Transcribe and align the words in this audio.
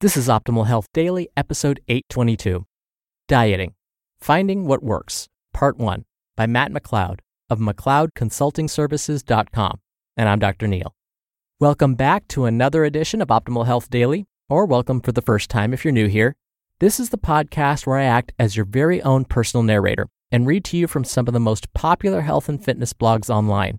This 0.00 0.16
is 0.16 0.28
Optimal 0.28 0.66
Health 0.66 0.88
Daily, 0.94 1.28
episode 1.36 1.78
822 1.86 2.64
Dieting 3.28 3.74
Finding 4.18 4.64
What 4.64 4.82
Works, 4.82 5.28
Part 5.52 5.76
1 5.76 6.06
by 6.38 6.46
Matt 6.46 6.72
McLeod 6.72 7.18
of 7.50 7.58
McLeodConsultingServices.com. 7.58 9.80
And 10.16 10.28
I'm 10.30 10.38
Dr. 10.38 10.68
Neil. 10.68 10.94
Welcome 11.58 11.96
back 11.96 12.26
to 12.28 12.46
another 12.46 12.86
edition 12.86 13.20
of 13.20 13.28
Optimal 13.28 13.66
Health 13.66 13.90
Daily, 13.90 14.24
or 14.48 14.64
welcome 14.64 15.02
for 15.02 15.12
the 15.12 15.20
first 15.20 15.50
time 15.50 15.74
if 15.74 15.84
you're 15.84 15.92
new 15.92 16.08
here. 16.08 16.34
This 16.78 16.98
is 16.98 17.10
the 17.10 17.18
podcast 17.18 17.86
where 17.86 17.98
I 17.98 18.04
act 18.04 18.32
as 18.38 18.56
your 18.56 18.64
very 18.64 19.02
own 19.02 19.26
personal 19.26 19.64
narrator 19.64 20.08
and 20.32 20.46
read 20.46 20.64
to 20.64 20.78
you 20.78 20.86
from 20.86 21.04
some 21.04 21.28
of 21.28 21.34
the 21.34 21.40
most 21.40 21.74
popular 21.74 22.22
health 22.22 22.48
and 22.48 22.64
fitness 22.64 22.94
blogs 22.94 23.28
online. 23.28 23.78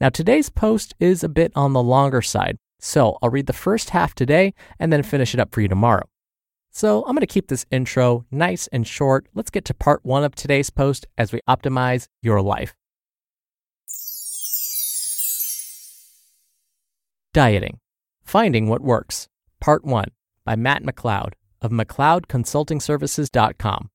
Now, 0.00 0.08
today's 0.08 0.50
post 0.50 0.96
is 0.98 1.22
a 1.22 1.28
bit 1.28 1.52
on 1.54 1.72
the 1.72 1.84
longer 1.84 2.20
side, 2.20 2.58
so 2.82 3.16
I'll 3.22 3.30
read 3.30 3.46
the 3.46 3.52
first 3.52 3.90
half 3.90 4.14
today 4.14 4.54
and 4.78 4.92
then 4.92 5.04
finish 5.04 5.32
it 5.32 5.40
up 5.40 5.54
for 5.54 5.60
you 5.60 5.68
tomorrow. 5.68 6.08
So 6.70 7.04
I'm 7.04 7.14
going 7.14 7.20
to 7.20 7.26
keep 7.26 7.48
this 7.48 7.66
intro 7.70 8.24
nice 8.30 8.66
and 8.68 8.86
short. 8.86 9.26
Let's 9.34 9.50
get 9.50 9.64
to 9.66 9.74
part 9.74 10.04
one 10.04 10.24
of 10.24 10.34
today's 10.34 10.70
post 10.70 11.06
as 11.16 11.32
we 11.32 11.40
optimize 11.48 12.08
your 12.22 12.42
life. 12.42 12.74
Dieting 17.32 17.78
Finding 18.24 18.68
What 18.68 18.82
Works, 18.82 19.28
Part 19.60 19.84
1 19.84 20.06
by 20.44 20.56
Matt 20.56 20.82
McLeod 20.82 21.34
of 21.60 21.70
McLeodConsultingServices.com. 21.70 23.90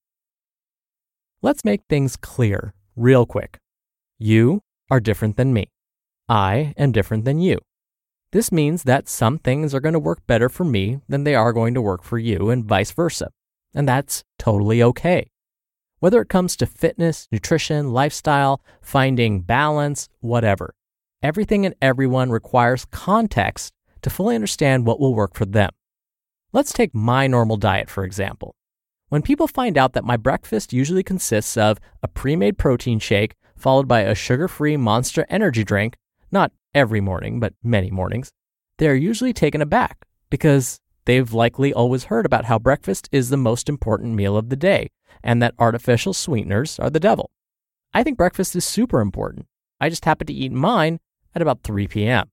Let's 1.41 1.65
make 1.65 1.81
things 1.89 2.15
clear 2.15 2.73
real 2.95 3.25
quick. 3.25 3.58
You 4.17 4.61
are 4.89 4.99
different 4.99 5.35
than 5.35 5.53
me. 5.53 5.71
I 6.30 6.73
am 6.77 6.91
different 6.91 7.25
than 7.25 7.39
you. 7.39 7.59
This 8.31 8.52
means 8.52 8.83
that 8.83 9.08
some 9.08 9.39
things 9.39 9.73
are 9.73 9.80
going 9.80 9.94
to 9.94 10.00
work 10.00 10.25
better 10.28 10.50
for 10.50 10.66
me 10.66 11.00
than 11.08 11.23
they 11.23 11.36
are 11.36 11.53
going 11.53 11.73
to 11.73 11.81
work 11.81 12.03
for 12.03 12.17
you, 12.17 12.50
and 12.50 12.66
vice 12.66 12.92
versa. 12.92 13.31
And 13.73 13.88
that's 13.88 14.23
totally 14.38 14.83
okay. 14.83 15.31
Whether 16.00 16.22
it 16.22 16.30
comes 16.30 16.55
to 16.58 16.66
fitness, 16.66 17.28
nutrition, 17.31 17.92
lifestyle, 17.92 18.61
finding 18.81 19.42
balance, 19.42 20.09
whatever, 20.20 20.75
everything 21.23 21.66
and 21.66 21.76
everyone 21.82 22.30
requires 22.30 22.86
context 22.86 23.73
to 24.02 24.10
fully 24.10 24.36
understand 24.36 24.86
what 24.86 24.99
will 24.99 25.16
work 25.16 25.33
for 25.33 25.45
them. 25.45 25.71
Let's 26.54 26.73
take 26.73 26.93
my 26.93 27.27
normal 27.27 27.58
diet, 27.58 27.89
for 27.89 28.04
example. 28.04 28.55
When 29.10 29.21
people 29.21 29.48
find 29.48 29.77
out 29.77 29.93
that 29.93 30.04
my 30.04 30.17
breakfast 30.17 30.73
usually 30.73 31.04
consists 31.04 31.55
of 31.55 31.80
a 32.04 32.08
pre 32.08 32.36
made 32.36 32.58
protein 32.58 32.99
shake 32.99 33.36
followed 33.55 33.87
by 33.87 34.02
a 34.02 34.16
sugar 34.16 34.48
free 34.48 34.77
monster 34.77 35.26
energy 35.30 35.64
drink, 35.64 35.98
not 36.32 36.52
every 36.77 37.02
morning, 37.02 37.39
but 37.39 37.54
many 37.64 37.89
mornings, 37.89 38.32
they 38.77 38.88
are 38.88 38.93
usually 38.93 39.33
taken 39.33 39.64
aback 39.64 40.05
because 40.30 40.80
they've 41.05 41.33
likely 41.33 41.73
always 41.73 42.05
heard 42.05 42.23
about 42.23 42.45
how 42.45 42.60
breakfast 42.60 43.10
is 43.11 43.30
the 43.30 43.38
most 43.38 43.67
important 43.67 44.14
meal 44.14 44.38
of 44.38 44.49
the 44.49 44.55
day 44.55 44.87
and 45.23 45.42
that 45.42 45.55
artificial 45.58 46.14
sweeteners 46.14 46.77
are 46.77 46.92
the 46.92 46.99
devil. 46.99 47.32
I 47.95 48.04
think 48.04 48.16
breakfast 48.16 48.55
is 48.55 48.64
super 48.64 49.02
important. 49.02 49.48
I 49.82 49.89
just 49.89 50.05
happen 50.05 50.27
to 50.27 50.33
eat 50.33 50.52
mine 50.52 50.99
at 51.33 51.42
about 51.42 51.64
3 51.64 51.87
p.m. 51.87 52.30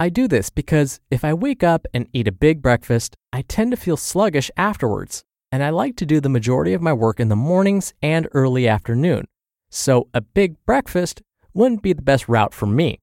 I 0.00 0.08
do 0.08 0.26
this 0.26 0.50
because 0.50 0.98
if 1.08 1.24
I 1.24 1.32
wake 1.32 1.62
up 1.62 1.86
and 1.94 2.08
eat 2.12 2.26
a 2.26 2.32
big 2.32 2.60
breakfast, 2.60 3.16
I 3.32 3.42
tend 3.42 3.70
to 3.70 3.76
feel 3.76 3.96
sluggish 3.96 4.50
afterwards, 4.56 5.24
and 5.52 5.62
I 5.62 5.70
like 5.70 5.94
to 5.96 6.06
do 6.06 6.20
the 6.20 6.28
majority 6.28 6.72
of 6.72 6.82
my 6.82 6.92
work 6.92 7.20
in 7.20 7.28
the 7.28 7.36
mornings 7.36 7.94
and 8.02 8.28
early 8.32 8.66
afternoon. 8.66 9.26
So 9.70 10.08
a 10.12 10.20
big 10.20 10.56
breakfast 10.66 11.22
wouldn't 11.54 11.82
be 11.82 11.92
the 11.92 12.02
best 12.02 12.28
route 12.28 12.52
for 12.52 12.66
me. 12.66 12.98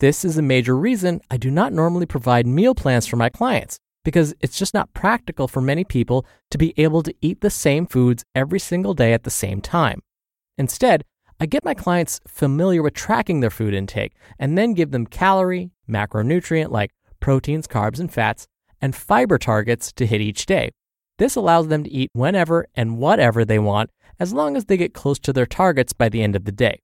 This 0.00 0.24
is 0.24 0.38
a 0.38 0.42
major 0.42 0.76
reason 0.76 1.20
I 1.28 1.38
do 1.38 1.50
not 1.50 1.72
normally 1.72 2.06
provide 2.06 2.46
meal 2.46 2.72
plans 2.72 3.08
for 3.08 3.16
my 3.16 3.28
clients 3.28 3.80
because 4.04 4.32
it's 4.40 4.56
just 4.56 4.72
not 4.72 4.94
practical 4.94 5.48
for 5.48 5.60
many 5.60 5.82
people 5.82 6.24
to 6.52 6.58
be 6.58 6.72
able 6.76 7.02
to 7.02 7.12
eat 7.20 7.40
the 7.40 7.50
same 7.50 7.84
foods 7.84 8.24
every 8.32 8.60
single 8.60 8.94
day 8.94 9.12
at 9.12 9.24
the 9.24 9.30
same 9.30 9.60
time. 9.60 10.00
Instead, 10.56 11.02
I 11.40 11.46
get 11.46 11.64
my 11.64 11.74
clients 11.74 12.20
familiar 12.28 12.80
with 12.80 12.94
tracking 12.94 13.40
their 13.40 13.50
food 13.50 13.74
intake 13.74 14.12
and 14.38 14.56
then 14.56 14.72
give 14.74 14.92
them 14.92 15.04
calorie, 15.04 15.72
macronutrient 15.90 16.70
like 16.70 16.92
proteins, 17.18 17.66
carbs, 17.66 17.98
and 17.98 18.12
fats, 18.12 18.46
and 18.80 18.94
fiber 18.94 19.36
targets 19.36 19.92
to 19.94 20.06
hit 20.06 20.20
each 20.20 20.46
day. 20.46 20.70
This 21.18 21.34
allows 21.34 21.66
them 21.66 21.82
to 21.82 21.90
eat 21.90 22.10
whenever 22.12 22.68
and 22.76 22.98
whatever 22.98 23.44
they 23.44 23.58
want 23.58 23.90
as 24.20 24.32
long 24.32 24.56
as 24.56 24.66
they 24.66 24.76
get 24.76 24.94
close 24.94 25.18
to 25.18 25.32
their 25.32 25.46
targets 25.46 25.92
by 25.92 26.08
the 26.08 26.22
end 26.22 26.36
of 26.36 26.44
the 26.44 26.52
day. 26.52 26.78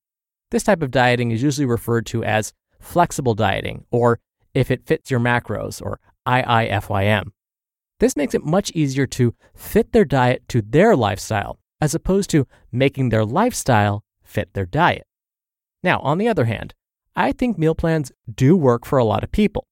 This 0.51 0.65
type 0.65 0.83
of 0.83 0.91
dieting 0.91 1.31
is 1.31 1.45
usually 1.45 1.67
referred 1.67 2.07
to 2.07 2.25
as 2.25 2.53
flexible 2.85 3.35
dieting, 3.35 3.85
or 3.91 4.21
if 4.55 4.71
it 4.71 4.87
fits 4.87 5.11
your 5.11 5.21
macros, 5.21 5.83
or 5.83 5.99
IIFYM. 6.27 7.31
This 8.01 8.17
makes 8.17 8.35
it 8.35 8.45
much 8.45 8.71
easier 8.73 9.07
to 9.09 9.35
fit 9.55 9.93
their 9.93 10.05
diet 10.05 10.49
to 10.49 10.63
their 10.63 10.95
lifestyle, 10.97 11.59
as 11.81 11.95
opposed 11.95 12.31
to 12.31 12.47
making 12.71 13.09
their 13.09 13.25
lifestyle 13.25 14.05
fit 14.23 14.53
their 14.55 14.67
diet. 14.67 15.07
Now, 15.83 16.01
on 16.01 16.19
the 16.19 16.29
other 16.29 16.45
hand, 16.45 16.75
I 17.17 17.33
think 17.33 17.59
meal 17.59 17.75
plans 17.75 18.11
do 18.33 18.57
work 18.57 18.85
for 18.85 18.99
a 18.99 19.05
lot 19.05 19.23
of 19.23 19.31
people. 19.31 19.67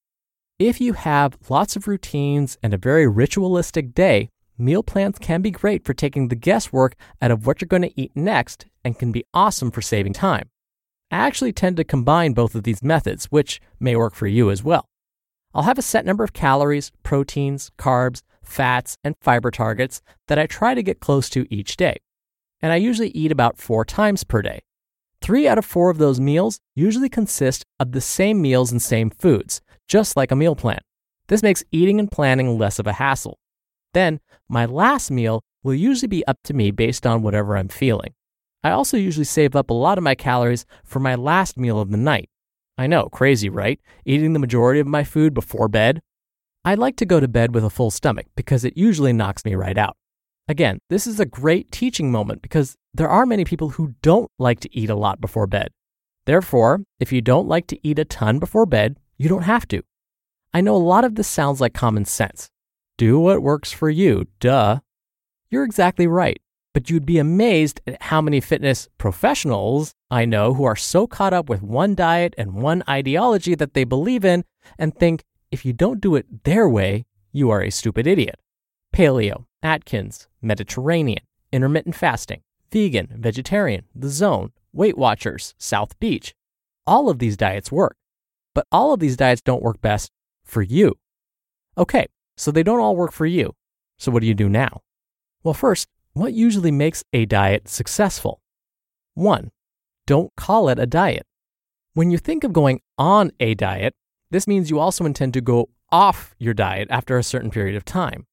If 0.58 0.80
you 0.80 0.92
have 0.92 1.36
lots 1.48 1.74
of 1.74 1.88
routines 1.88 2.56
and 2.62 2.72
a 2.72 2.78
very 2.78 3.08
ritualistic 3.08 3.94
day, 3.94 4.28
meal 4.56 4.82
plans 4.82 5.18
can 5.18 5.42
be 5.42 5.50
great 5.50 5.84
for 5.84 5.94
taking 5.94 6.28
the 6.28 6.36
guesswork 6.36 6.94
out 7.20 7.32
of 7.32 7.46
what 7.46 7.60
you're 7.60 7.66
going 7.66 7.82
to 7.82 8.00
eat 8.00 8.12
next 8.14 8.66
and 8.84 8.98
can 8.98 9.10
be 9.10 9.24
awesome 9.34 9.70
for 9.70 9.82
saving 9.82 10.12
time. 10.12 10.51
I 11.12 11.16
actually 11.16 11.52
tend 11.52 11.76
to 11.76 11.84
combine 11.84 12.32
both 12.32 12.54
of 12.54 12.62
these 12.62 12.82
methods, 12.82 13.26
which 13.26 13.60
may 13.78 13.94
work 13.94 14.14
for 14.14 14.26
you 14.26 14.50
as 14.50 14.64
well. 14.64 14.88
I'll 15.54 15.64
have 15.64 15.76
a 15.76 15.82
set 15.82 16.06
number 16.06 16.24
of 16.24 16.32
calories, 16.32 16.90
proteins, 17.02 17.70
carbs, 17.78 18.22
fats, 18.42 18.96
and 19.04 19.14
fiber 19.20 19.50
targets 19.50 20.00
that 20.28 20.38
I 20.38 20.46
try 20.46 20.74
to 20.74 20.82
get 20.82 21.00
close 21.00 21.28
to 21.30 21.46
each 21.54 21.76
day. 21.76 21.98
And 22.62 22.72
I 22.72 22.76
usually 22.76 23.10
eat 23.10 23.30
about 23.30 23.58
four 23.58 23.84
times 23.84 24.24
per 24.24 24.40
day. 24.40 24.60
Three 25.20 25.46
out 25.46 25.58
of 25.58 25.66
four 25.66 25.90
of 25.90 25.98
those 25.98 26.18
meals 26.18 26.60
usually 26.74 27.10
consist 27.10 27.62
of 27.78 27.92
the 27.92 28.00
same 28.00 28.40
meals 28.40 28.72
and 28.72 28.80
same 28.80 29.10
foods, 29.10 29.60
just 29.86 30.16
like 30.16 30.30
a 30.30 30.36
meal 30.36 30.56
plan. 30.56 30.80
This 31.28 31.42
makes 31.42 31.62
eating 31.70 32.00
and 32.00 32.10
planning 32.10 32.56
less 32.56 32.78
of 32.78 32.86
a 32.86 32.94
hassle. 32.94 33.38
Then, 33.92 34.20
my 34.48 34.64
last 34.64 35.10
meal 35.10 35.42
will 35.62 35.74
usually 35.74 36.08
be 36.08 36.26
up 36.26 36.38
to 36.44 36.54
me 36.54 36.70
based 36.70 37.06
on 37.06 37.20
whatever 37.20 37.58
I'm 37.58 37.68
feeling. 37.68 38.14
I 38.64 38.70
also 38.70 38.96
usually 38.96 39.24
save 39.24 39.56
up 39.56 39.70
a 39.70 39.74
lot 39.74 39.98
of 39.98 40.04
my 40.04 40.14
calories 40.14 40.64
for 40.84 41.00
my 41.00 41.14
last 41.14 41.58
meal 41.58 41.80
of 41.80 41.90
the 41.90 41.96
night. 41.96 42.28
I 42.78 42.86
know, 42.86 43.08
crazy, 43.08 43.48
right? 43.48 43.80
Eating 44.04 44.32
the 44.32 44.38
majority 44.38 44.80
of 44.80 44.86
my 44.86 45.04
food 45.04 45.34
before 45.34 45.68
bed. 45.68 46.00
I 46.64 46.74
like 46.74 46.96
to 46.96 47.06
go 47.06 47.18
to 47.18 47.28
bed 47.28 47.54
with 47.54 47.64
a 47.64 47.70
full 47.70 47.90
stomach 47.90 48.26
because 48.36 48.64
it 48.64 48.76
usually 48.76 49.12
knocks 49.12 49.44
me 49.44 49.54
right 49.54 49.76
out. 49.76 49.96
Again, 50.48 50.78
this 50.90 51.06
is 51.06 51.18
a 51.18 51.24
great 51.24 51.70
teaching 51.70 52.10
moment 52.10 52.42
because 52.42 52.76
there 52.94 53.08
are 53.08 53.24
many 53.24 53.44
people 53.44 53.70
who 53.70 53.94
don't 54.02 54.30
like 54.38 54.60
to 54.60 54.76
eat 54.76 54.90
a 54.90 54.94
lot 54.94 55.20
before 55.20 55.46
bed. 55.46 55.70
Therefore, 56.24 56.82
if 57.00 57.12
you 57.12 57.20
don't 57.20 57.48
like 57.48 57.66
to 57.68 57.86
eat 57.86 57.98
a 57.98 58.04
ton 58.04 58.38
before 58.38 58.66
bed, 58.66 58.98
you 59.16 59.28
don't 59.28 59.42
have 59.42 59.66
to. 59.68 59.82
I 60.52 60.60
know 60.60 60.76
a 60.76 60.78
lot 60.78 61.04
of 61.04 61.14
this 61.14 61.28
sounds 61.28 61.60
like 61.60 61.72
common 61.72 62.04
sense. 62.04 62.50
Do 62.98 63.18
what 63.18 63.42
works 63.42 63.72
for 63.72 63.88
you, 63.88 64.26
duh. 64.40 64.80
You're 65.48 65.64
exactly 65.64 66.06
right. 66.06 66.41
But 66.74 66.88
you'd 66.88 67.04
be 67.04 67.18
amazed 67.18 67.80
at 67.86 68.00
how 68.02 68.20
many 68.20 68.40
fitness 68.40 68.88
professionals 68.96 69.92
I 70.10 70.24
know 70.24 70.54
who 70.54 70.64
are 70.64 70.76
so 70.76 71.06
caught 71.06 71.34
up 71.34 71.48
with 71.48 71.62
one 71.62 71.94
diet 71.94 72.34
and 72.38 72.54
one 72.54 72.82
ideology 72.88 73.54
that 73.54 73.74
they 73.74 73.84
believe 73.84 74.24
in 74.24 74.44
and 74.78 74.94
think 74.94 75.22
if 75.50 75.66
you 75.66 75.72
don't 75.72 76.00
do 76.00 76.14
it 76.16 76.44
their 76.44 76.68
way, 76.68 77.04
you 77.30 77.50
are 77.50 77.62
a 77.62 77.70
stupid 77.70 78.06
idiot. 78.06 78.38
Paleo, 78.94 79.44
Atkins, 79.62 80.28
Mediterranean, 80.40 81.22
intermittent 81.52 81.94
fasting, 81.94 82.42
vegan, 82.70 83.08
vegetarian, 83.18 83.84
the 83.94 84.08
zone, 84.08 84.52
Weight 84.72 84.96
Watchers, 84.96 85.54
South 85.58 85.98
Beach. 86.00 86.34
All 86.86 87.08
of 87.08 87.18
these 87.18 87.36
diets 87.36 87.70
work, 87.70 87.96
but 88.54 88.66
all 88.72 88.92
of 88.92 89.00
these 89.00 89.16
diets 89.16 89.42
don't 89.42 89.62
work 89.62 89.80
best 89.80 90.10
for 90.42 90.62
you. 90.62 90.96
Okay, 91.76 92.06
so 92.36 92.50
they 92.50 92.62
don't 92.62 92.80
all 92.80 92.96
work 92.96 93.12
for 93.12 93.26
you. 93.26 93.54
So 93.98 94.10
what 94.10 94.20
do 94.20 94.26
you 94.26 94.34
do 94.34 94.48
now? 94.48 94.80
Well, 95.42 95.54
first, 95.54 95.88
what 96.14 96.34
usually 96.34 96.70
makes 96.70 97.04
a 97.12 97.24
diet 97.24 97.68
successful? 97.68 98.40
One, 99.14 99.50
don't 100.06 100.34
call 100.36 100.68
it 100.68 100.78
a 100.78 100.86
diet. 100.86 101.26
When 101.94 102.10
you 102.10 102.18
think 102.18 102.44
of 102.44 102.52
going 102.52 102.80
on 102.98 103.32
a 103.40 103.54
diet, 103.54 103.94
this 104.30 104.46
means 104.46 104.70
you 104.70 104.78
also 104.78 105.04
intend 105.04 105.34
to 105.34 105.40
go 105.40 105.68
off 105.90 106.34
your 106.38 106.54
diet 106.54 106.88
after 106.90 107.18
a 107.18 107.22
certain 107.22 107.50
period 107.50 107.76
of 107.76 107.84
time. 107.84 108.26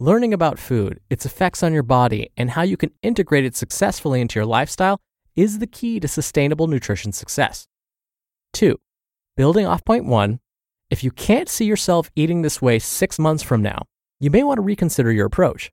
Learning 0.00 0.32
about 0.32 0.58
food, 0.58 1.00
its 1.10 1.26
effects 1.26 1.62
on 1.62 1.72
your 1.72 1.82
body, 1.82 2.30
and 2.36 2.50
how 2.50 2.62
you 2.62 2.76
can 2.76 2.92
integrate 3.02 3.44
it 3.44 3.56
successfully 3.56 4.20
into 4.20 4.38
your 4.38 4.46
lifestyle 4.46 5.00
is 5.34 5.58
the 5.58 5.66
key 5.66 5.98
to 6.00 6.08
sustainable 6.08 6.66
nutrition 6.66 7.12
success. 7.12 7.66
Two, 8.52 8.78
building 9.36 9.66
off 9.66 9.84
point 9.84 10.04
one, 10.04 10.40
if 10.90 11.02
you 11.02 11.10
can't 11.10 11.48
see 11.48 11.64
yourself 11.64 12.10
eating 12.14 12.42
this 12.42 12.62
way 12.62 12.78
six 12.78 13.18
months 13.18 13.42
from 13.42 13.60
now, 13.60 13.82
you 14.20 14.30
may 14.30 14.42
want 14.42 14.58
to 14.58 14.62
reconsider 14.62 15.12
your 15.12 15.26
approach. 15.26 15.70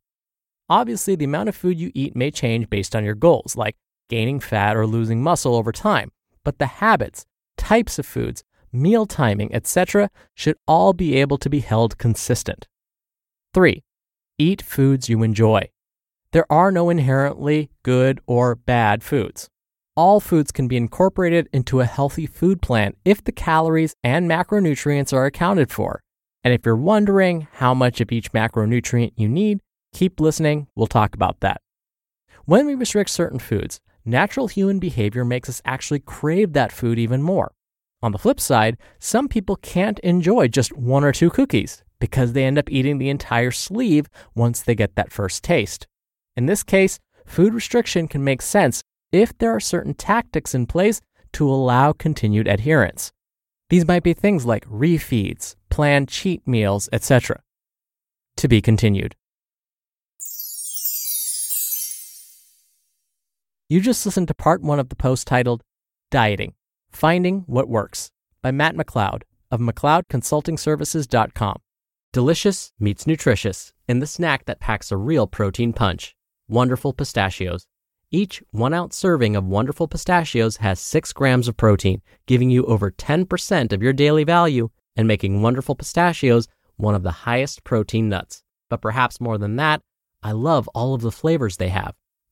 Obviously, 0.69 1.15
the 1.15 1.25
amount 1.25 1.49
of 1.49 1.55
food 1.55 1.79
you 1.79 1.91
eat 1.93 2.15
may 2.15 2.31
change 2.31 2.69
based 2.69 2.95
on 2.95 3.05
your 3.05 3.15
goals, 3.15 3.55
like 3.55 3.75
gaining 4.09 4.39
fat 4.39 4.75
or 4.75 4.87
losing 4.87 5.21
muscle 5.21 5.55
over 5.55 5.71
time, 5.71 6.11
but 6.43 6.57
the 6.57 6.65
habits, 6.65 7.25
types 7.57 7.99
of 7.99 8.05
foods, 8.05 8.43
meal 8.71 9.05
timing, 9.05 9.53
etc., 9.53 10.09
should 10.33 10.57
all 10.67 10.93
be 10.93 11.15
able 11.17 11.37
to 11.37 11.49
be 11.49 11.59
held 11.59 11.97
consistent. 11.97 12.67
3. 13.53 13.83
Eat 14.37 14.61
foods 14.61 15.07
you 15.07 15.23
enjoy. 15.23 15.69
There 16.31 16.51
are 16.51 16.71
no 16.71 16.89
inherently 16.89 17.69
good 17.83 18.19
or 18.25 18.55
bad 18.55 19.03
foods. 19.03 19.49
All 19.95 20.19
foods 20.19 20.51
can 20.51 20.67
be 20.67 20.75
incorporated 20.75 21.47
into 21.53 21.79
a 21.79 21.85
healthy 21.85 22.25
food 22.25 22.61
plan 22.61 22.95
if 23.05 23.23
the 23.23 23.31
calories 23.31 23.95
and 24.03 24.29
macronutrients 24.29 25.13
are 25.13 25.25
accounted 25.25 25.71
for. 25.71 26.01
And 26.43 26.53
if 26.53 26.65
you're 26.65 26.75
wondering 26.75 27.47
how 27.53 27.73
much 27.73 28.01
of 28.01 28.11
each 28.11 28.33
macronutrient 28.33 29.13
you 29.15 29.29
need, 29.29 29.61
keep 29.95 30.19
listening, 30.19 30.67
we'll 30.75 30.87
talk 30.87 31.15
about 31.15 31.39
that. 31.39 31.61
When 32.43 32.67
we 32.67 32.75
restrict 32.75 33.09
certain 33.09 33.39
foods, 33.39 33.79
natural 34.03 34.47
human 34.47 34.77
behavior 34.77 35.23
makes 35.23 35.49
us 35.49 35.61
actually 35.65 36.01
crave 36.01 36.53
that 36.53 36.71
food 36.71 36.99
even 36.99 37.23
more. 37.23 37.53
On 38.03 38.11
the 38.11 38.19
flip 38.19 38.39
side, 38.39 38.77
some 38.99 39.27
people 39.27 39.55
can't 39.55 39.99
enjoy 39.99 40.49
just 40.49 40.75
one 40.77 41.03
or 41.03 41.13
two 41.13 41.29
cookies 41.29 41.81
because 41.99 42.33
they 42.33 42.43
end 42.43 42.59
up 42.59 42.69
eating 42.69 42.97
the 42.97 43.09
entire 43.09 43.51
sleeve 43.51 44.07
once 44.35 44.61
they 44.61 44.75
get 44.75 44.95
that 44.95 45.13
first 45.13 45.43
taste. 45.43 45.87
In 46.35 46.45
this 46.45 46.61
case, 46.61 46.99
food 47.25 47.53
restriction 47.53 48.07
can 48.07 48.23
make 48.23 48.41
sense 48.41 48.83
if 49.13 49.35
there 49.37 49.55
are 49.55 49.61
certain 49.61 49.93
tactics 49.93 50.53
in 50.53 50.67
place 50.67 50.99
to 51.33 51.49
allow 51.49 51.93
continued 51.93 52.47
adherence. 52.47 53.13
These 53.69 53.87
might 53.87 54.03
be 54.03 54.13
things 54.13 54.45
like 54.45 54.65
refeeds, 54.67 55.55
planned 55.69 56.09
cheat 56.09 56.45
meals, 56.45 56.89
etc. 56.91 57.41
To 58.37 58.47
be 58.49 58.61
continued. 58.61 59.15
You 63.67 63.81
just 63.81 64.05
listened 64.05 64.27
to 64.27 64.35
part 64.35 64.61
one 64.61 64.79
of 64.79 64.89
the 64.89 64.95
post 64.95 65.25
titled 65.25 65.63
Dieting 66.11 66.53
Finding 66.91 67.45
What 67.47 67.67
Works 67.67 68.11
by 68.43 68.51
Matt 68.51 68.75
McLeod 68.75 69.23
of 69.49 69.59
McLeodConsultingServices.com. 69.59 71.57
Delicious 72.13 72.73
meets 72.79 73.07
nutritious 73.07 73.73
in 73.87 73.97
the 73.97 74.05
snack 74.05 74.45
that 74.45 74.59
packs 74.59 74.91
a 74.91 74.97
real 74.97 75.25
protein 75.25 75.73
punch. 75.73 76.15
Wonderful 76.47 76.93
pistachios. 76.93 77.65
Each 78.11 78.43
one 78.51 78.75
ounce 78.75 78.95
serving 78.97 79.35
of 79.35 79.45
wonderful 79.45 79.87
pistachios 79.87 80.57
has 80.57 80.79
six 80.79 81.11
grams 81.11 81.47
of 81.47 81.57
protein, 81.57 82.03
giving 82.27 82.51
you 82.51 82.65
over 82.65 82.91
10% 82.91 83.73
of 83.73 83.81
your 83.81 83.93
daily 83.93 84.23
value 84.23 84.69
and 84.95 85.07
making 85.07 85.41
wonderful 85.41 85.73
pistachios 85.73 86.47
one 86.75 86.93
of 86.93 87.01
the 87.01 87.11
highest 87.11 87.63
protein 87.63 88.09
nuts. 88.09 88.43
But 88.69 88.81
perhaps 88.81 89.19
more 89.19 89.39
than 89.39 89.55
that, 89.55 89.81
I 90.21 90.33
love 90.33 90.67
all 90.75 90.93
of 90.93 91.01
the 91.01 91.11
flavors 91.11 91.57
they 91.57 91.69
have. 91.69 91.95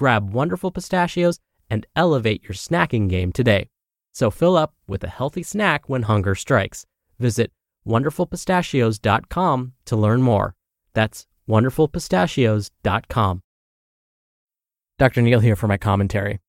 Grab 0.00 0.32
Wonderful 0.32 0.70
Pistachios 0.70 1.38
and 1.68 1.86
elevate 1.94 2.42
your 2.44 2.54
snacking 2.54 3.06
game 3.06 3.32
today. 3.32 3.68
So 4.14 4.30
fill 4.30 4.56
up 4.56 4.72
with 4.86 5.04
a 5.04 5.08
healthy 5.08 5.42
snack 5.42 5.90
when 5.90 6.04
hunger 6.04 6.34
strikes. 6.34 6.86
Visit 7.18 7.52
wonderfulpistachios.com 7.86 9.72
to 9.84 9.96
learn 9.96 10.22
more. 10.22 10.54
That's 10.94 11.26
wonderfulpistachios.com. 11.46 13.42
Dr. 14.98 15.20
Neil 15.20 15.40
here 15.40 15.56
for 15.56 15.68
my 15.68 15.76
commentary. 15.76 16.40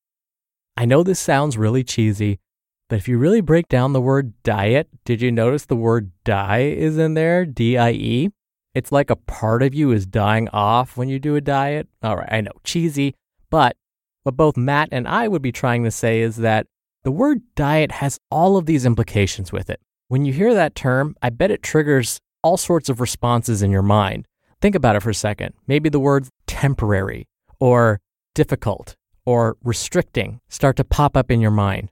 I 0.78 0.86
know 0.86 1.02
this 1.02 1.20
sounds 1.20 1.58
really 1.58 1.84
cheesy, 1.84 2.40
but 2.88 2.96
if 2.96 3.06
you 3.06 3.18
really 3.18 3.42
break 3.42 3.68
down 3.68 3.92
the 3.92 4.00
word 4.00 4.32
diet, 4.44 4.88
did 5.04 5.20
you 5.20 5.30
notice 5.30 5.66
the 5.66 5.76
word 5.76 6.10
die 6.24 6.62
is 6.62 6.96
in 6.96 7.12
there? 7.12 7.44
D 7.44 7.76
I 7.76 7.90
E? 7.90 8.30
It's 8.74 8.92
like 8.92 9.10
a 9.10 9.16
part 9.16 9.62
of 9.62 9.74
you 9.74 9.92
is 9.92 10.06
dying 10.06 10.48
off 10.54 10.96
when 10.96 11.10
you 11.10 11.18
do 11.18 11.36
a 11.36 11.42
diet. 11.42 11.88
All 12.02 12.16
right, 12.16 12.32
I 12.32 12.40
know, 12.40 12.52
cheesy, 12.64 13.14
but 13.52 13.76
what 14.22 14.36
both 14.36 14.56
Matt 14.56 14.88
and 14.92 15.06
I 15.06 15.28
would 15.28 15.42
be 15.42 15.52
trying 15.52 15.84
to 15.84 15.90
say 15.90 16.22
is 16.22 16.36
that 16.36 16.66
the 17.04 17.12
word 17.12 17.42
diet 17.54 17.92
has 17.92 18.18
all 18.30 18.56
of 18.56 18.64
these 18.64 18.86
implications 18.86 19.52
with 19.52 19.68
it. 19.68 19.78
When 20.08 20.24
you 20.24 20.32
hear 20.32 20.54
that 20.54 20.74
term, 20.74 21.16
I 21.20 21.28
bet 21.28 21.50
it 21.50 21.62
triggers 21.62 22.18
all 22.42 22.56
sorts 22.56 22.88
of 22.88 22.98
responses 22.98 23.60
in 23.60 23.70
your 23.70 23.82
mind. 23.82 24.26
Think 24.62 24.74
about 24.74 24.96
it 24.96 25.02
for 25.02 25.10
a 25.10 25.14
second. 25.14 25.52
Maybe 25.66 25.90
the 25.90 26.00
words 26.00 26.30
temporary 26.46 27.28
or 27.60 28.00
difficult 28.34 28.96
or 29.26 29.58
restricting 29.62 30.40
start 30.48 30.76
to 30.76 30.84
pop 30.84 31.14
up 31.14 31.30
in 31.30 31.42
your 31.42 31.50
mind. 31.50 31.90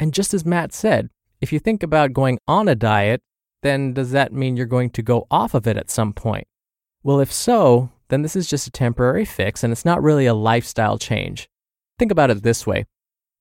And 0.00 0.12
just 0.12 0.34
as 0.34 0.44
Matt 0.44 0.72
said, 0.72 1.08
if 1.40 1.52
you 1.52 1.60
think 1.60 1.84
about 1.84 2.14
going 2.14 2.40
on 2.48 2.66
a 2.66 2.74
diet, 2.74 3.22
then 3.62 3.92
does 3.92 4.10
that 4.10 4.32
mean 4.32 4.56
you're 4.56 4.66
going 4.66 4.90
to 4.90 5.02
go 5.02 5.28
off 5.30 5.54
of 5.54 5.68
it 5.68 5.76
at 5.76 5.88
some 5.88 6.12
point? 6.12 6.48
Well, 7.04 7.20
if 7.20 7.32
so, 7.32 7.92
then 8.08 8.22
this 8.22 8.36
is 8.36 8.48
just 8.48 8.66
a 8.66 8.70
temporary 8.70 9.24
fix 9.24 9.62
and 9.64 9.72
it's 9.72 9.84
not 9.84 10.02
really 10.02 10.26
a 10.26 10.34
lifestyle 10.34 10.98
change. 10.98 11.48
Think 11.98 12.12
about 12.12 12.30
it 12.30 12.42
this 12.42 12.66
way 12.66 12.86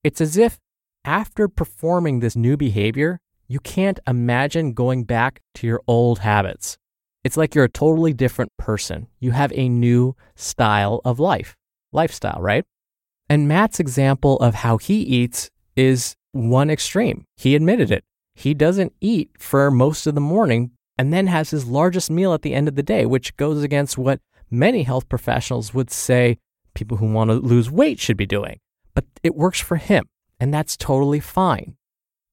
it's 0.03 0.21
as 0.21 0.37
if 0.37 0.59
after 1.03 1.47
performing 1.47 2.19
this 2.19 2.35
new 2.35 2.57
behavior, 2.57 3.19
you 3.47 3.59
can't 3.59 3.99
imagine 4.07 4.73
going 4.73 5.03
back 5.03 5.41
to 5.55 5.67
your 5.67 5.81
old 5.87 6.19
habits. 6.19 6.77
It's 7.23 7.37
like 7.37 7.55
you're 7.55 7.65
a 7.65 7.69
totally 7.69 8.13
different 8.13 8.51
person. 8.57 9.07
You 9.19 9.31
have 9.31 9.51
a 9.55 9.69
new 9.69 10.15
style 10.35 11.01
of 11.05 11.19
life, 11.19 11.55
lifestyle, 11.91 12.39
right? 12.39 12.65
And 13.29 13.47
Matt's 13.47 13.79
example 13.79 14.37
of 14.37 14.55
how 14.55 14.77
he 14.77 15.01
eats 15.01 15.49
is 15.75 16.15
one 16.31 16.69
extreme. 16.69 17.25
He 17.37 17.55
admitted 17.55 17.91
it. 17.91 18.03
He 18.35 18.53
doesn't 18.53 18.93
eat 19.01 19.31
for 19.39 19.71
most 19.71 20.05
of 20.05 20.15
the 20.15 20.21
morning 20.21 20.71
and 20.97 21.11
then 21.11 21.27
has 21.27 21.49
his 21.49 21.65
largest 21.65 22.11
meal 22.11 22.33
at 22.33 22.41
the 22.41 22.53
end 22.53 22.67
of 22.67 22.75
the 22.75 22.83
day, 22.83 23.05
which 23.05 23.35
goes 23.37 23.63
against 23.63 23.97
what 23.97 24.19
many 24.49 24.83
health 24.83 25.09
professionals 25.09 25.73
would 25.73 25.91
say 25.91 26.37
people 26.73 26.97
who 26.97 27.11
want 27.11 27.29
to 27.29 27.35
lose 27.35 27.71
weight 27.71 27.99
should 27.99 28.17
be 28.17 28.25
doing. 28.25 28.59
But 28.93 29.05
it 29.23 29.35
works 29.35 29.59
for 29.59 29.77
him, 29.77 30.05
and 30.39 30.53
that's 30.53 30.77
totally 30.77 31.19
fine. 31.19 31.75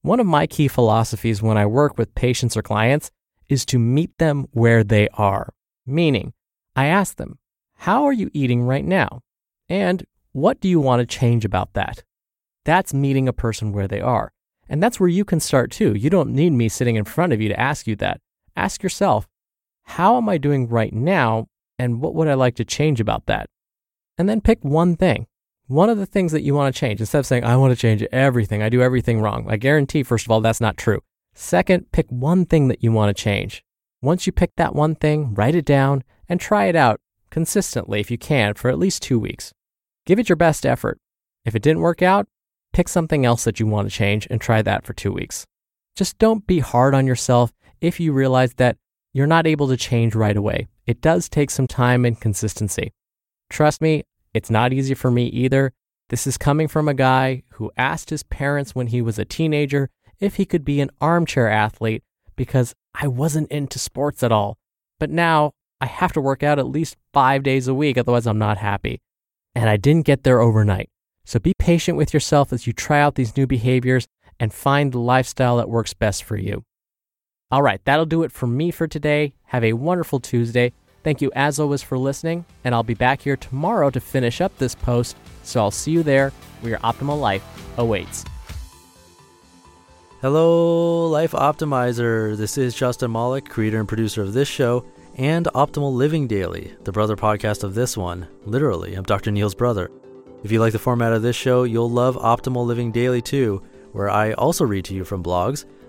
One 0.01 0.19
of 0.19 0.25
my 0.25 0.47
key 0.47 0.67
philosophies 0.67 1.41
when 1.41 1.57
I 1.57 1.65
work 1.65 1.97
with 1.97 2.15
patients 2.15 2.57
or 2.57 2.61
clients 2.61 3.09
is 3.49 3.65
to 3.67 3.79
meet 3.79 4.17
them 4.17 4.47
where 4.51 4.83
they 4.83 5.07
are. 5.13 5.53
Meaning, 5.85 6.33
I 6.75 6.85
ask 6.85 7.15
them, 7.17 7.39
How 7.75 8.03
are 8.05 8.13
you 8.13 8.29
eating 8.33 8.63
right 8.63 8.85
now? 8.85 9.21
And 9.69 10.05
what 10.31 10.59
do 10.59 10.67
you 10.67 10.79
want 10.79 10.99
to 10.99 11.05
change 11.05 11.45
about 11.45 11.73
that? 11.73 12.03
That's 12.65 12.93
meeting 12.93 13.27
a 13.27 13.33
person 13.33 13.71
where 13.71 13.87
they 13.87 14.01
are. 14.01 14.31
And 14.69 14.81
that's 14.81 14.99
where 14.99 15.09
you 15.09 15.25
can 15.25 15.39
start 15.39 15.71
too. 15.71 15.93
You 15.93 16.09
don't 16.09 16.31
need 16.31 16.51
me 16.51 16.69
sitting 16.69 16.95
in 16.95 17.05
front 17.05 17.33
of 17.33 17.41
you 17.41 17.49
to 17.49 17.59
ask 17.59 17.85
you 17.87 17.95
that. 17.97 18.19
Ask 18.55 18.83
yourself, 18.83 19.27
How 19.83 20.17
am 20.17 20.29
I 20.29 20.37
doing 20.37 20.67
right 20.67 20.93
now? 20.93 21.47
And 21.79 22.01
what 22.01 22.15
would 22.15 22.27
I 22.27 22.33
like 22.35 22.55
to 22.55 22.65
change 22.65 22.99
about 22.99 23.25
that? 23.25 23.49
And 24.17 24.29
then 24.29 24.41
pick 24.41 24.63
one 24.63 24.95
thing 24.95 25.27
one 25.67 25.89
of 25.89 25.97
the 25.97 26.05
things 26.05 26.31
that 26.33 26.43
you 26.43 26.53
want 26.53 26.73
to 26.73 26.79
change 26.79 26.99
instead 26.99 27.19
of 27.19 27.25
saying, 27.25 27.43
I 27.43 27.55
want 27.55 27.71
to 27.71 27.79
change 27.79 28.03
everything, 28.11 28.61
I 28.61 28.69
do 28.69 28.81
everything 28.81 29.21
wrong. 29.21 29.45
I 29.49 29.57
guarantee, 29.57 30.03
first 30.03 30.25
of 30.25 30.31
all, 30.31 30.41
that's 30.41 30.61
not 30.61 30.77
true. 30.77 31.01
Second, 31.33 31.91
pick 31.91 32.05
one 32.09 32.45
thing 32.45 32.67
that 32.67 32.83
you 32.83 32.91
want 32.91 33.15
to 33.15 33.21
change. 33.23 33.63
Once 34.01 34.27
you 34.27 34.33
pick 34.33 34.51
that 34.57 34.75
one 34.75 34.95
thing, 34.95 35.33
write 35.33 35.55
it 35.55 35.65
down 35.65 36.03
and 36.27 36.39
try 36.39 36.65
it 36.65 36.75
out 36.75 36.99
consistently 37.31 37.99
if 37.99 38.11
you 38.11 38.17
can 38.17 38.53
for 38.53 38.69
at 38.69 38.77
least 38.77 39.01
two 39.01 39.19
weeks. 39.19 39.53
Give 40.05 40.19
it 40.19 40.29
your 40.29 40.35
best 40.35 40.65
effort. 40.65 40.99
If 41.45 41.55
it 41.55 41.63
didn't 41.63 41.81
work 41.81 42.01
out, 42.01 42.27
pick 42.73 42.89
something 42.89 43.25
else 43.25 43.43
that 43.45 43.59
you 43.59 43.65
want 43.65 43.89
to 43.89 43.95
change 43.95 44.27
and 44.29 44.39
try 44.39 44.61
that 44.61 44.85
for 44.85 44.93
two 44.93 45.11
weeks. 45.11 45.45
Just 45.95 46.19
don't 46.19 46.45
be 46.45 46.59
hard 46.59 46.93
on 46.93 47.07
yourself 47.07 47.53
if 47.79 47.99
you 47.99 48.11
realize 48.11 48.53
that 48.55 48.77
you're 49.13 49.27
not 49.27 49.47
able 49.47 49.67
to 49.69 49.77
change 49.77 50.13
right 50.13 50.35
away. 50.35 50.67
It 50.85 51.01
does 51.01 51.29
take 51.29 51.49
some 51.49 51.67
time 51.67 52.05
and 52.05 52.19
consistency. 52.19 52.93
Trust 53.49 53.81
me, 53.81 54.03
it's 54.33 54.49
not 54.49 54.73
easy 54.73 54.93
for 54.93 55.11
me 55.11 55.27
either. 55.27 55.73
This 56.09 56.27
is 56.27 56.37
coming 56.37 56.67
from 56.67 56.87
a 56.87 56.93
guy 56.93 57.43
who 57.53 57.71
asked 57.77 58.09
his 58.09 58.23
parents 58.23 58.75
when 58.75 58.87
he 58.87 59.01
was 59.01 59.17
a 59.17 59.25
teenager 59.25 59.89
if 60.19 60.35
he 60.35 60.45
could 60.45 60.65
be 60.65 60.81
an 60.81 60.91
armchair 60.99 61.49
athlete 61.49 62.03
because 62.35 62.73
I 62.93 63.07
wasn't 63.07 63.51
into 63.51 63.79
sports 63.79 64.23
at 64.23 64.31
all. 64.31 64.57
But 64.99 65.09
now 65.09 65.51
I 65.79 65.85
have 65.85 66.13
to 66.13 66.21
work 66.21 66.43
out 66.43 66.59
at 66.59 66.67
least 66.67 66.97
five 67.13 67.43
days 67.43 67.67
a 67.67 67.73
week, 67.73 67.97
otherwise, 67.97 68.27
I'm 68.27 68.37
not 68.37 68.57
happy. 68.57 69.01
And 69.55 69.69
I 69.69 69.77
didn't 69.77 70.05
get 70.05 70.23
there 70.23 70.41
overnight. 70.41 70.89
So 71.25 71.39
be 71.39 71.53
patient 71.57 71.97
with 71.97 72.13
yourself 72.13 72.51
as 72.51 72.67
you 72.67 72.73
try 72.73 72.99
out 72.99 73.15
these 73.15 73.37
new 73.37 73.47
behaviors 73.47 74.07
and 74.39 74.53
find 74.53 74.91
the 74.91 74.99
lifestyle 74.99 75.57
that 75.57 75.69
works 75.69 75.93
best 75.93 76.23
for 76.23 76.37
you. 76.37 76.63
All 77.53 77.61
right, 77.61 77.79
that'll 77.85 78.07
do 78.07 78.23
it 78.23 78.31
for 78.31 78.47
me 78.47 78.71
for 78.71 78.87
today. 78.87 79.31
Have 79.43 79.63
a 79.63 79.73
wonderful 79.73 80.19
Tuesday. 80.19 80.73
Thank 81.03 81.21
you 81.21 81.31
as 81.35 81.59
always 81.59 81.83
for 81.83 81.99
listening, 81.99 82.45
and 82.63 82.73
I'll 82.73 82.81
be 82.81 82.95
back 82.95 83.21
here 83.21 83.37
tomorrow 83.37 83.91
to 83.91 83.99
finish 83.99 84.41
up 84.41 84.57
this 84.57 84.73
post. 84.73 85.15
So 85.43 85.59
I'll 85.59 85.69
see 85.69 85.91
you 85.91 86.01
there 86.01 86.31
where 86.61 86.71
your 86.71 86.79
optimal 86.79 87.19
life 87.19 87.43
awaits. 87.77 88.25
Hello, 90.19 91.07
Life 91.09 91.33
Optimizer. 91.33 92.35
This 92.35 92.57
is 92.57 92.73
Justin 92.73 93.11
Malik, 93.11 93.47
creator 93.47 93.77
and 93.77 93.87
producer 93.87 94.23
of 94.23 94.33
this 94.33 94.47
show 94.47 94.83
and 95.19 95.45
Optimal 95.53 95.93
Living 95.93 96.25
Daily, 96.25 96.73
the 96.85 96.91
brother 96.91 97.15
podcast 97.15 97.63
of 97.63 97.75
this 97.75 97.95
one. 97.95 98.27
Literally, 98.45 98.95
I'm 98.95 99.03
Dr. 99.03 99.29
Neil's 99.29 99.53
brother. 99.53 99.91
If 100.43 100.51
you 100.51 100.59
like 100.59 100.73
the 100.73 100.79
format 100.79 101.13
of 101.13 101.21
this 101.21 101.35
show, 101.35 101.65
you'll 101.65 101.91
love 101.91 102.15
Optimal 102.15 102.65
Living 102.65 102.91
Daily 102.91 103.21
too, 103.21 103.61
where 103.91 104.09
I 104.09 104.33
also 104.33 104.65
read 104.65 104.85
to 104.85 104.95
you 104.95 105.03
from 105.03 105.21
blogs 105.21 105.65